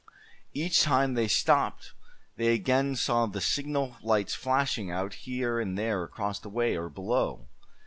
Each 0.55 0.81
time 0.81 1.13
they 1.13 1.27
stopped 1.27 1.93
they 2.35 2.55
again 2.55 2.95
saw 2.95 3.27
the 3.27 3.39
signal 3.39 3.97
lights 4.01 4.33
flashing 4.33 4.89
out 4.89 5.13
here 5.29 5.59
and 5.59 5.77
there 5.77 6.01
across 6.03 6.39
the 6.39 6.49
way, 6.49 6.75
or 6.75 6.89
below. 6.89 7.47